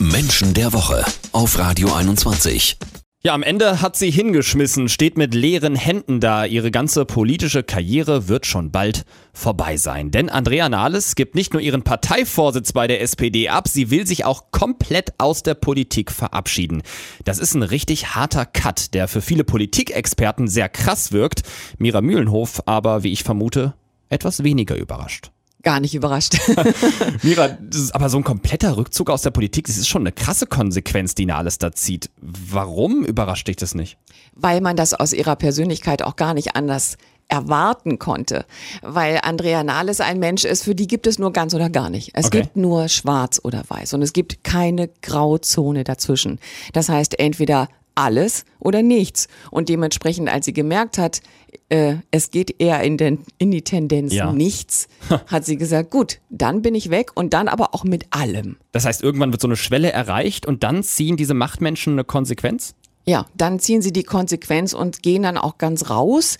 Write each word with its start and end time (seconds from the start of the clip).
Menschen 0.00 0.54
der 0.54 0.72
Woche 0.72 1.04
auf 1.32 1.58
Radio 1.58 1.92
21. 1.92 2.78
Ja, 3.24 3.34
am 3.34 3.42
Ende 3.42 3.82
hat 3.82 3.96
sie 3.96 4.12
hingeschmissen, 4.12 4.88
steht 4.88 5.18
mit 5.18 5.34
leeren 5.34 5.74
Händen 5.74 6.20
da. 6.20 6.44
Ihre 6.44 6.70
ganze 6.70 7.04
politische 7.04 7.64
Karriere 7.64 8.28
wird 8.28 8.46
schon 8.46 8.70
bald 8.70 9.04
vorbei 9.32 9.76
sein. 9.76 10.12
Denn 10.12 10.28
Andrea 10.28 10.68
Nahles 10.68 11.16
gibt 11.16 11.34
nicht 11.34 11.52
nur 11.52 11.60
ihren 11.60 11.82
Parteivorsitz 11.82 12.72
bei 12.72 12.86
der 12.86 13.00
SPD 13.00 13.48
ab, 13.48 13.66
sie 13.66 13.90
will 13.90 14.06
sich 14.06 14.24
auch 14.24 14.52
komplett 14.52 15.14
aus 15.18 15.42
der 15.42 15.54
Politik 15.54 16.12
verabschieden. 16.12 16.82
Das 17.24 17.40
ist 17.40 17.54
ein 17.54 17.64
richtig 17.64 18.14
harter 18.14 18.46
Cut, 18.46 18.94
der 18.94 19.08
für 19.08 19.20
viele 19.20 19.42
Politikexperten 19.42 20.46
sehr 20.46 20.68
krass 20.68 21.10
wirkt. 21.10 21.42
Mira 21.78 22.02
Mühlenhof 22.02 22.62
aber, 22.66 23.02
wie 23.02 23.12
ich 23.12 23.24
vermute, 23.24 23.74
etwas 24.10 24.44
weniger 24.44 24.76
überrascht 24.76 25.32
gar 25.62 25.80
nicht 25.80 25.94
überrascht. 25.94 26.38
Mira, 27.22 27.48
das 27.60 27.80
ist 27.80 27.94
aber 27.94 28.08
so 28.08 28.18
ein 28.18 28.24
kompletter 28.24 28.76
Rückzug 28.76 29.10
aus 29.10 29.22
der 29.22 29.30
Politik, 29.30 29.66
das 29.66 29.76
ist 29.76 29.88
schon 29.88 30.02
eine 30.02 30.12
krasse 30.12 30.46
Konsequenz, 30.46 31.14
die 31.14 31.26
Nahles 31.26 31.58
da 31.58 31.72
zieht. 31.72 32.10
Warum 32.20 33.04
überrascht 33.04 33.48
dich 33.48 33.56
das 33.56 33.74
nicht? 33.74 33.98
Weil 34.34 34.60
man 34.60 34.76
das 34.76 34.94
aus 34.94 35.12
ihrer 35.12 35.36
Persönlichkeit 35.36 36.02
auch 36.02 36.16
gar 36.16 36.34
nicht 36.34 36.54
anders 36.56 36.96
erwarten 37.28 37.98
konnte, 37.98 38.46
weil 38.80 39.20
Andrea 39.22 39.62
Nahles 39.62 40.00
ein 40.00 40.18
Mensch 40.18 40.44
ist, 40.44 40.64
für 40.64 40.74
die 40.74 40.86
gibt 40.86 41.06
es 41.06 41.18
nur 41.18 41.32
ganz 41.32 41.54
oder 41.54 41.68
gar 41.68 41.90
nicht. 41.90 42.12
Es 42.14 42.26
okay. 42.26 42.42
gibt 42.42 42.56
nur 42.56 42.88
schwarz 42.88 43.38
oder 43.42 43.62
weiß 43.68 43.92
und 43.94 44.02
es 44.02 44.14
gibt 44.14 44.44
keine 44.44 44.88
Grauzone 45.02 45.84
dazwischen. 45.84 46.38
Das 46.72 46.88
heißt, 46.88 47.18
entweder 47.18 47.68
alles 47.98 48.44
oder 48.60 48.82
nichts. 48.82 49.28
Und 49.50 49.68
dementsprechend, 49.68 50.28
als 50.28 50.46
sie 50.46 50.52
gemerkt 50.52 50.98
hat, 50.98 51.20
äh, 51.68 51.96
es 52.10 52.30
geht 52.30 52.60
eher 52.60 52.82
in, 52.82 52.96
den, 52.96 53.24
in 53.38 53.50
die 53.50 53.62
Tendenz 53.62 54.14
ja. 54.14 54.32
nichts, 54.32 54.88
hat 55.26 55.44
sie 55.44 55.56
gesagt, 55.56 55.90
gut, 55.90 56.20
dann 56.30 56.62
bin 56.62 56.74
ich 56.74 56.90
weg 56.90 57.10
und 57.14 57.34
dann 57.34 57.48
aber 57.48 57.74
auch 57.74 57.84
mit 57.84 58.06
allem. 58.10 58.56
Das 58.72 58.84
heißt, 58.84 59.02
irgendwann 59.02 59.32
wird 59.32 59.42
so 59.42 59.48
eine 59.48 59.56
Schwelle 59.56 59.92
erreicht 59.92 60.46
und 60.46 60.62
dann 60.62 60.82
ziehen 60.82 61.16
diese 61.16 61.34
Machtmenschen 61.34 61.94
eine 61.94 62.04
Konsequenz? 62.04 62.74
Ja, 63.08 63.24
dann 63.34 63.58
ziehen 63.58 63.80
sie 63.80 63.90
die 63.90 64.02
Konsequenz 64.02 64.74
und 64.74 65.02
gehen 65.02 65.22
dann 65.22 65.38
auch 65.38 65.56
ganz 65.56 65.88
raus. 65.88 66.36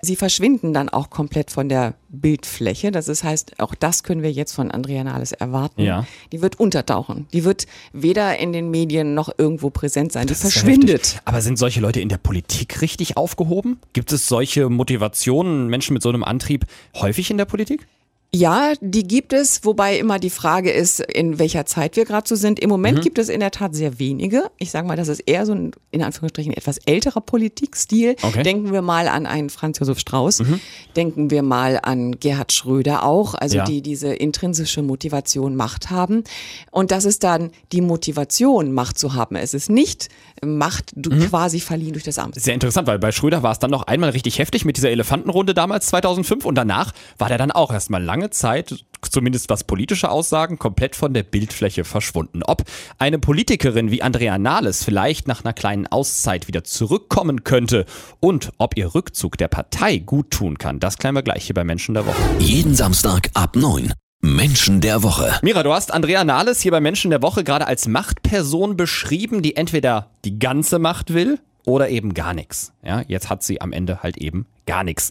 Sie 0.00 0.14
verschwinden 0.14 0.72
dann 0.72 0.88
auch 0.88 1.10
komplett 1.10 1.50
von 1.50 1.68
der 1.68 1.94
Bildfläche. 2.10 2.92
Das 2.92 3.24
heißt, 3.24 3.58
auch 3.58 3.74
das 3.74 4.04
können 4.04 4.22
wir 4.22 4.30
jetzt 4.30 4.52
von 4.52 4.70
Andrea 4.70 5.02
Nahles 5.02 5.32
erwarten. 5.32 5.82
Ja. 5.82 6.06
Die 6.30 6.40
wird 6.40 6.60
untertauchen. 6.60 7.26
Die 7.32 7.42
wird 7.42 7.66
weder 7.92 8.38
in 8.38 8.52
den 8.52 8.70
Medien 8.70 9.14
noch 9.14 9.30
irgendwo 9.36 9.70
präsent 9.70 10.12
sein. 10.12 10.28
Die 10.28 10.34
das 10.34 10.42
verschwindet. 10.42 11.20
Aber 11.24 11.40
sind 11.40 11.58
solche 11.58 11.80
Leute 11.80 12.00
in 12.00 12.08
der 12.08 12.18
Politik 12.18 12.82
richtig 12.82 13.16
aufgehoben? 13.16 13.80
Gibt 13.92 14.12
es 14.12 14.28
solche 14.28 14.68
Motivationen, 14.68 15.66
Menschen 15.66 15.94
mit 15.94 16.04
so 16.04 16.10
einem 16.10 16.22
Antrieb 16.22 16.66
häufig 16.94 17.32
in 17.32 17.36
der 17.36 17.46
Politik? 17.46 17.88
Ja, 18.34 18.72
die 18.80 19.06
gibt 19.06 19.34
es, 19.34 19.62
wobei 19.62 19.98
immer 19.98 20.18
die 20.18 20.30
Frage 20.30 20.70
ist, 20.70 21.00
in 21.00 21.38
welcher 21.38 21.66
Zeit 21.66 21.96
wir 21.96 22.06
gerade 22.06 22.26
so 22.26 22.34
sind. 22.34 22.60
Im 22.60 22.70
Moment 22.70 22.98
mhm. 22.98 23.02
gibt 23.02 23.18
es 23.18 23.28
in 23.28 23.40
der 23.40 23.50
Tat 23.50 23.74
sehr 23.74 23.98
wenige. 23.98 24.50
Ich 24.56 24.70
sage 24.70 24.88
mal, 24.88 24.96
das 24.96 25.08
ist 25.08 25.20
eher 25.20 25.44
so 25.44 25.52
ein, 25.52 25.72
in 25.90 26.02
Anführungsstrichen, 26.02 26.54
etwas 26.54 26.78
älterer 26.86 27.20
Politikstil. 27.20 28.16
Okay. 28.22 28.42
Denken 28.42 28.72
wir 28.72 28.80
mal 28.80 29.08
an 29.08 29.26
einen 29.26 29.50
Franz 29.50 29.80
Josef 29.80 29.98
Strauß. 29.98 30.40
Mhm. 30.40 30.60
Denken 30.96 31.30
wir 31.30 31.42
mal 31.42 31.78
an 31.82 32.18
Gerhard 32.20 32.54
Schröder 32.54 33.04
auch, 33.04 33.34
also 33.34 33.58
ja. 33.58 33.64
die 33.64 33.82
diese 33.82 34.14
intrinsische 34.14 34.80
Motivation, 34.80 35.54
Macht 35.54 35.90
haben. 35.90 36.24
Und 36.70 36.90
das 36.90 37.04
ist 37.04 37.24
dann 37.24 37.50
die 37.72 37.82
Motivation, 37.82 38.72
Macht 38.72 38.98
zu 38.98 39.12
haben. 39.12 39.36
Es 39.36 39.52
ist 39.52 39.68
nicht 39.68 40.08
Macht 40.42 40.96
mhm. 40.96 41.28
quasi 41.28 41.60
verliehen 41.60 41.92
durch 41.92 42.04
das 42.04 42.18
Amt. 42.18 42.36
Sehr 42.36 42.54
interessant, 42.54 42.88
weil 42.88 42.98
bei 42.98 43.12
Schröder 43.12 43.42
war 43.42 43.52
es 43.52 43.58
dann 43.58 43.70
noch 43.70 43.82
einmal 43.82 44.10
richtig 44.10 44.38
heftig 44.38 44.64
mit 44.64 44.78
dieser 44.78 44.88
Elefantenrunde 44.88 45.52
damals 45.52 45.86
2005 45.88 46.46
und 46.46 46.54
danach 46.54 46.92
war 47.18 47.28
der 47.28 47.36
dann 47.36 47.50
auch 47.50 47.70
erstmal 47.70 48.02
lange 48.02 48.21
lange 48.22 48.30
Zeit, 48.30 48.84
zumindest 49.02 49.48
was 49.48 49.64
politische 49.64 50.08
Aussagen, 50.08 50.58
komplett 50.58 50.94
von 50.94 51.12
der 51.12 51.24
Bildfläche 51.24 51.84
verschwunden. 51.84 52.42
Ob 52.44 52.62
eine 52.98 53.18
Politikerin 53.18 53.90
wie 53.90 54.00
Andrea 54.00 54.38
Nahles 54.38 54.84
vielleicht 54.84 55.26
nach 55.26 55.44
einer 55.44 55.52
kleinen 55.52 55.88
Auszeit 55.88 56.46
wieder 56.46 56.62
zurückkommen 56.62 57.42
könnte 57.42 57.84
und 58.20 58.52
ob 58.58 58.76
ihr 58.76 58.94
Rückzug 58.94 59.36
der 59.38 59.48
Partei 59.48 59.98
gut 59.98 60.30
tun 60.30 60.56
kann, 60.56 60.78
das 60.78 60.98
klären 60.98 61.16
wir 61.16 61.22
gleich 61.22 61.46
hier 61.46 61.54
bei 61.54 61.64
Menschen 61.64 61.94
der 61.94 62.06
Woche. 62.06 62.22
Jeden 62.38 62.76
Samstag 62.76 63.28
ab 63.34 63.56
9. 63.56 63.92
Menschen 64.20 64.80
der 64.80 65.02
Woche. 65.02 65.34
Mira, 65.42 65.64
du 65.64 65.72
hast 65.72 65.92
Andrea 65.92 66.22
Nahles 66.22 66.60
hier 66.60 66.70
bei 66.70 66.80
Menschen 66.80 67.10
der 67.10 67.22
Woche 67.22 67.42
gerade 67.42 67.66
als 67.66 67.88
Machtperson 67.88 68.76
beschrieben, 68.76 69.42
die 69.42 69.56
entweder 69.56 70.10
die 70.24 70.38
ganze 70.38 70.78
Macht 70.78 71.12
will 71.12 71.40
oder 71.64 71.88
eben 71.88 72.14
gar 72.14 72.34
nichts. 72.34 72.72
Ja, 72.84 73.02
jetzt 73.06 73.30
hat 73.30 73.42
sie 73.42 73.60
am 73.60 73.72
Ende 73.72 74.02
halt 74.02 74.16
eben 74.16 74.46
gar 74.66 74.84
nichts. 74.84 75.10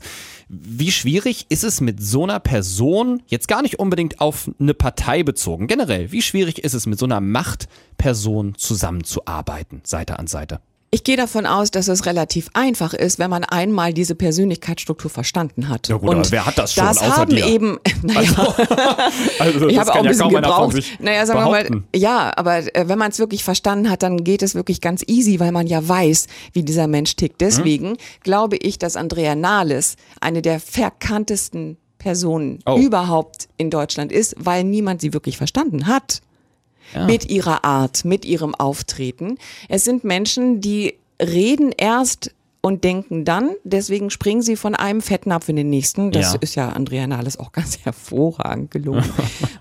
Wie 0.49 0.91
schwierig 0.91 1.45
ist 1.49 1.63
es 1.63 1.81
mit 1.81 2.01
so 2.01 2.23
einer 2.23 2.39
Person, 2.39 3.23
jetzt 3.27 3.47
gar 3.47 3.61
nicht 3.61 3.79
unbedingt 3.79 4.19
auf 4.19 4.49
eine 4.59 4.73
Partei 4.73 5.23
bezogen, 5.23 5.67
generell, 5.67 6.11
wie 6.11 6.21
schwierig 6.21 6.63
ist 6.63 6.73
es 6.73 6.85
mit 6.85 6.99
so 6.99 7.05
einer 7.05 7.21
Machtperson 7.21 8.55
zusammenzuarbeiten, 8.55 9.81
Seite 9.83 10.19
an 10.19 10.27
Seite? 10.27 10.61
Ich 10.93 11.05
gehe 11.05 11.15
davon 11.15 11.45
aus, 11.45 11.71
dass 11.71 11.87
es 11.87 12.05
relativ 12.05 12.49
einfach 12.53 12.93
ist, 12.93 13.17
wenn 13.17 13.29
man 13.29 13.45
einmal 13.45 13.93
diese 13.93 14.13
Persönlichkeitsstruktur 14.13 15.09
verstanden 15.09 15.69
hat. 15.69 15.87
Ja 15.87 15.95
gut, 15.95 16.09
und 16.09 16.31
wer 16.31 16.45
hat 16.45 16.57
das 16.57 16.73
schon 16.73 16.83
das 16.83 16.97
außer 16.97 17.15
haben 17.15 17.33
dir? 17.33 17.47
eben, 17.47 17.79
naja, 18.01 18.19
also, 18.19 18.51
also 19.39 19.67
ich 19.69 19.79
habe 19.79 19.93
auch 19.93 19.95
ein 19.95 20.07
bisschen 20.07 20.29
ja 20.29 20.41
gebraucht. 20.41 20.83
Naja, 20.99 21.25
sagen 21.25 21.39
wir 21.39 21.49
mal, 21.49 21.83
ja, 21.95 22.33
aber 22.35 22.75
äh, 22.75 22.89
wenn 22.89 22.99
man 22.99 23.11
es 23.11 23.19
wirklich 23.19 23.45
verstanden 23.45 23.89
hat, 23.89 24.03
dann 24.03 24.25
geht 24.25 24.43
es 24.43 24.53
wirklich 24.53 24.81
ganz 24.81 25.01
easy, 25.07 25.39
weil 25.39 25.53
man 25.53 25.65
ja 25.65 25.87
weiß, 25.87 26.27
wie 26.51 26.63
dieser 26.63 26.87
Mensch 26.87 27.15
tickt. 27.15 27.39
Deswegen 27.39 27.91
mhm. 27.91 27.97
glaube 28.23 28.57
ich, 28.57 28.77
dass 28.77 28.97
Andrea 28.97 29.35
Nahles 29.35 29.95
eine 30.19 30.41
der 30.41 30.59
verkanntesten 30.59 31.77
Personen 31.99 32.59
oh. 32.65 32.77
überhaupt 32.77 33.47
in 33.55 33.69
Deutschland 33.69 34.11
ist, 34.11 34.35
weil 34.37 34.65
niemand 34.65 34.99
sie 34.99 35.13
wirklich 35.13 35.37
verstanden 35.37 35.87
hat 35.87 36.21
ja. 36.93 37.05
mit 37.05 37.29
ihrer 37.29 37.63
Art, 37.63 38.05
mit 38.05 38.25
ihrem 38.25 38.55
Auftreten. 38.55 39.37
Es 39.69 39.83
sind 39.83 40.03
Menschen, 40.03 40.61
die 40.61 40.95
reden 41.21 41.71
erst 41.75 42.31
und 42.61 42.83
denken 42.83 43.25
dann, 43.25 43.51
deswegen 43.63 44.11
springen 44.11 44.43
sie 44.43 44.55
von 44.55 44.75
einem 44.75 45.01
Fettnapf 45.01 45.49
in 45.49 45.55
den 45.55 45.69
nächsten. 45.69 46.11
Das 46.11 46.33
ja. 46.33 46.39
ist 46.39 46.55
ja 46.55 46.69
Andrea 46.69 47.07
Nahles 47.07 47.39
auch 47.39 47.51
ganz 47.51 47.79
hervorragend 47.83 48.71
gelungen. 48.71 49.09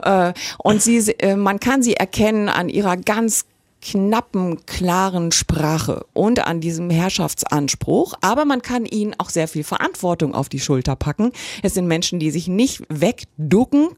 äh, 0.03 0.33
und 0.59 0.83
sie, 0.83 0.99
äh, 1.19 1.37
man 1.37 1.61
kann 1.61 1.83
sie 1.83 1.95
erkennen 1.95 2.49
an 2.49 2.69
ihrer 2.69 2.97
ganz 2.97 3.47
knappen, 3.83 4.65
klaren 4.67 5.33
Sprache 5.33 6.05
und 6.13 6.47
an 6.47 6.61
diesem 6.61 6.91
Herrschaftsanspruch. 6.91 8.15
Aber 8.21 8.45
man 8.45 8.63
kann 8.63 8.85
ihnen 8.85 9.15
auch 9.19 9.31
sehr 9.31 9.49
viel 9.49 9.65
Verantwortung 9.65 10.35
auf 10.35 10.49
die 10.49 10.61
Schulter 10.61 10.97
packen. 10.97 11.33
Es 11.63 11.75
sind 11.75 11.87
Menschen, 11.87 12.19
die 12.19 12.31
sich 12.31 12.49
nicht 12.49 12.83
wegducken, 12.89 13.89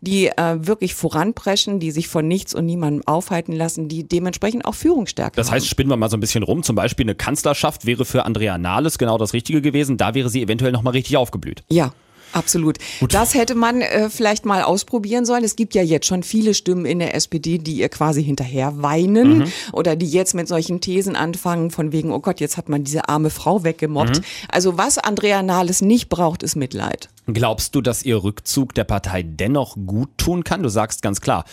die 0.00 0.26
äh, 0.26 0.66
wirklich 0.66 0.94
voranpreschen, 0.94 1.80
die 1.80 1.90
sich 1.90 2.08
von 2.08 2.28
nichts 2.28 2.54
und 2.54 2.66
niemandem 2.66 3.06
aufhalten 3.06 3.52
lassen, 3.52 3.88
die 3.88 4.06
dementsprechend 4.06 4.64
auch 4.64 4.74
Führungsstärke 4.74 5.36
Das 5.36 5.50
heißt, 5.50 5.66
spinnen 5.66 5.90
wir 5.90 5.96
mal 5.96 6.10
so 6.10 6.16
ein 6.16 6.20
bisschen 6.20 6.42
rum. 6.42 6.62
Zum 6.62 6.76
Beispiel 6.76 7.04
eine 7.04 7.14
Kanzlerschaft 7.14 7.86
wäre 7.86 8.04
für 8.04 8.24
Andrea 8.24 8.58
Nahles 8.58 8.98
genau 8.98 9.18
das 9.18 9.32
Richtige 9.32 9.62
gewesen. 9.62 9.96
Da 9.96 10.14
wäre 10.14 10.28
sie 10.28 10.42
eventuell 10.42 10.72
nochmal 10.72 10.92
richtig 10.92 11.16
aufgeblüht. 11.16 11.62
Ja, 11.68 11.92
Absolut. 12.32 12.78
Gut. 13.00 13.14
Das 13.14 13.34
hätte 13.34 13.54
man 13.54 13.80
äh, 13.80 14.10
vielleicht 14.10 14.44
mal 14.44 14.62
ausprobieren 14.62 15.24
sollen. 15.24 15.44
Es 15.44 15.56
gibt 15.56 15.74
ja 15.74 15.82
jetzt 15.82 16.06
schon 16.06 16.22
viele 16.22 16.54
Stimmen 16.54 16.84
in 16.84 16.98
der 16.98 17.14
SPD, 17.14 17.58
die 17.58 17.74
ihr 17.74 17.88
quasi 17.88 18.22
hinterher 18.22 18.82
weinen 18.82 19.38
mhm. 19.38 19.52
oder 19.72 19.96
die 19.96 20.08
jetzt 20.08 20.34
mit 20.34 20.48
solchen 20.48 20.80
Thesen 20.80 21.16
anfangen 21.16 21.70
von 21.70 21.92
wegen, 21.92 22.12
oh 22.12 22.20
Gott, 22.20 22.40
jetzt 22.40 22.56
hat 22.56 22.68
man 22.68 22.84
diese 22.84 23.08
arme 23.08 23.30
Frau 23.30 23.64
weggemobbt. 23.64 24.18
Mhm. 24.18 24.24
Also 24.48 24.78
was 24.78 24.98
Andrea 24.98 25.42
Nahles 25.42 25.82
nicht 25.82 26.08
braucht, 26.08 26.42
ist 26.42 26.56
Mitleid. 26.56 27.08
Glaubst 27.26 27.74
du, 27.74 27.80
dass 27.80 28.02
ihr 28.02 28.22
Rückzug 28.22 28.74
der 28.74 28.84
Partei 28.84 29.22
dennoch 29.22 29.76
gut 29.86 30.10
tun 30.16 30.44
kann? 30.44 30.62
Du 30.62 30.68
sagst 30.68 31.02
ganz 31.02 31.20
klar, 31.20 31.44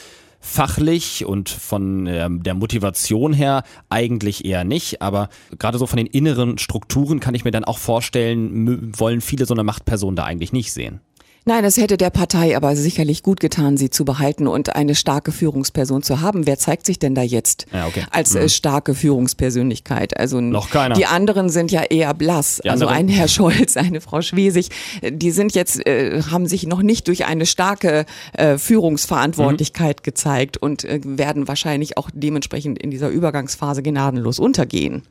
fachlich 0.48 1.26
und 1.26 1.50
von 1.50 2.06
der 2.06 2.54
Motivation 2.54 3.34
her 3.34 3.64
eigentlich 3.90 4.46
eher 4.46 4.64
nicht, 4.64 5.02
aber 5.02 5.30
gerade 5.60 5.78
so 5.78 5.86
von 5.86 5.98
den 5.98 6.08
inneren 6.08 6.58
Strukturen 6.58 7.20
kann 7.20 7.36
ich 7.36 7.44
mir 7.44 7.52
dann 7.52 7.66
auch 7.66 7.78
vorstellen, 7.78 8.98
wollen 8.98 9.22
viele 9.22 9.46
so 9.46 9.54
eine 9.54 9.64
Machtperson 9.64 10.16
da 10.16 10.24
eigentlich 10.24 10.54
nicht 10.54 10.72
sehen. 10.72 11.02
Nein, 11.48 11.64
es 11.64 11.78
hätte 11.78 11.96
der 11.96 12.10
Partei 12.10 12.58
aber 12.58 12.76
sicherlich 12.76 13.24
gut 13.24 13.40
getan, 13.40 13.78
sie 13.78 13.90
zu 13.90 14.04
behalten 14.04 14.48
und 14.48 14.76
eine 14.76 14.96
starke 14.96 15.32
Führungsperson 15.32 16.04
zu 16.04 16.20
haben. 16.20 16.46
Wer 16.46 16.60
zeigt 16.60 16.86
sich 16.86 17.00
denn 17.00 17.16
da 17.16 17.22
jetzt 17.22 17.68
ja, 17.72 17.88
okay. 17.88 18.04
als 18.12 18.36
äh, 18.36 18.42
mhm. 18.42 18.50
starke 18.50 18.94
Führungspersönlichkeit? 18.94 20.18
Also 20.20 20.42
noch 20.42 20.70
keiner. 20.70 20.96
Die 20.96 21.06
anderen 21.06 21.48
sind 21.48 21.72
ja 21.72 21.84
eher 21.84 22.14
blass. 22.14 22.60
Die 22.66 22.70
also 22.70 22.88
ein 22.88 23.08
Herr 23.08 23.30
Scholz, 23.30 23.78
eine 23.78 24.02
Frau 24.02 24.22
Schwesig, 24.22 24.72
die 25.02 25.32
sind 25.32 25.56
jetzt 25.56 25.88
äh, 25.88 26.22
haben 26.24 26.48
sich 26.48 26.68
noch 26.68 26.82
nicht 26.82 27.08
durch 27.08 27.26
eine 27.26 27.46
starke 27.46 28.06
äh, 28.34 28.58
Führungsverantwortlichkeit 28.58 30.02
mhm. 30.02 30.04
gezeigt 30.04 30.58
und 30.58 30.84
äh, 30.84 31.00
werden 31.06 31.48
wahrscheinlich 31.48 31.98
auch 31.98 32.10
dementsprechend 32.14 32.78
in 32.78 32.92
dieser 32.92 33.08
Übergangsphase 33.08 33.82
gnadenlos 33.84 34.40
untergehen. 34.40 35.04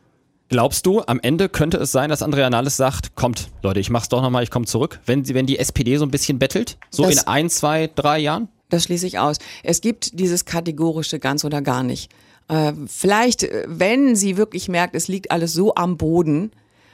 Glaubst 0.48 0.86
du, 0.86 1.02
am 1.02 1.18
Ende 1.20 1.48
könnte 1.48 1.76
es 1.78 1.90
sein, 1.90 2.08
dass 2.08 2.22
Andrea 2.22 2.48
Nahles 2.48 2.76
sagt, 2.76 3.16
kommt, 3.16 3.48
Leute, 3.62 3.80
ich 3.80 3.90
mach's 3.90 4.08
doch 4.08 4.22
nochmal, 4.22 4.44
ich 4.44 4.50
komme 4.50 4.66
zurück, 4.66 5.00
wenn, 5.04 5.28
wenn 5.34 5.46
die 5.46 5.58
SPD 5.58 5.96
so 5.96 6.04
ein 6.04 6.10
bisschen 6.10 6.38
bettelt? 6.38 6.78
So 6.90 7.02
das, 7.02 7.14
in 7.14 7.18
ein, 7.26 7.50
zwei, 7.50 7.90
drei 7.92 8.18
Jahren? 8.18 8.48
Das 8.68 8.84
schließe 8.84 9.06
ich 9.06 9.18
aus. 9.18 9.38
Es 9.64 9.80
gibt 9.80 10.18
dieses 10.18 10.44
kategorische 10.44 11.18
ganz 11.18 11.44
oder 11.44 11.62
gar 11.62 11.82
nicht. 11.82 12.12
Äh, 12.48 12.72
vielleicht, 12.86 13.42
äh, 13.42 13.64
wenn 13.66 14.14
sie 14.14 14.36
wirklich 14.36 14.68
merkt, 14.68 14.94
es 14.94 15.08
liegt 15.08 15.32
alles 15.32 15.52
so 15.52 15.74
am 15.74 15.96
Boden, 15.96 16.52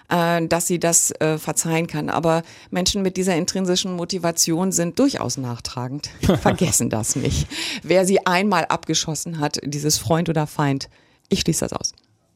äh, 0.08 0.46
dass 0.46 0.66
sie 0.66 0.78
das 0.78 1.10
äh, 1.20 1.36
verzeihen 1.36 1.86
kann. 1.86 2.08
Aber 2.08 2.42
Menschen 2.70 3.02
mit 3.02 3.18
dieser 3.18 3.36
intrinsischen 3.36 3.94
Motivation 3.94 4.72
sind 4.72 4.98
durchaus 4.98 5.36
nachtragend. 5.36 6.08
Vergessen 6.40 6.88
das 6.88 7.16
nicht. 7.16 7.46
Wer 7.82 8.06
sie 8.06 8.26
einmal 8.26 8.64
abgeschossen 8.64 9.40
hat, 9.40 9.58
dieses 9.62 9.98
Freund 9.98 10.30
oder 10.30 10.46
Feind, 10.46 10.88
ich 11.28 11.40
schließe 11.40 11.66
das 11.66 11.72
aus. 11.74 11.92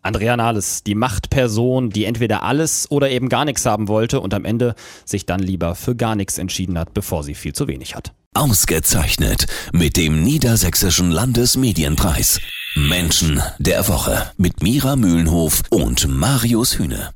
Andrea 0.07 0.37
Nahles, 0.37 0.83
die 0.85 0.95
Machtperson, 0.95 1.91
die 1.91 2.05
entweder 2.05 2.43
alles 2.43 2.91
oder 2.91 3.11
eben 3.11 3.29
gar 3.29 3.45
nichts 3.45 3.67
haben 3.67 3.89
wollte 3.89 4.21
und 4.21 4.33
am 4.35 4.45
Ende 4.45 4.75
sich 5.05 5.27
dann 5.27 5.41
lieber 5.41 5.75
für 5.75 5.97
gar 5.97 6.15
nichts 6.15 6.39
entschieden 6.39 6.79
hat, 6.79 6.95
bevor 6.95 7.23
sie 7.23 7.35
viel 7.35 7.53
zu 7.53 7.69
wenig 7.69 7.95
hat. 7.95 8.13
Ausgezeichnet 8.35 9.47
mit 9.73 9.97
dem 9.97 10.23
Niedersächsischen 10.23 11.11
Landesmedienpreis. 11.11 12.41
Menschen 12.77 13.43
der 13.59 13.89
Woche 13.89 14.31
mit 14.37 14.63
Mira 14.63 14.97
Mühlenhof 14.97 15.63
und 15.71 16.07
Marius 16.09 16.79
Hühne. 16.79 17.11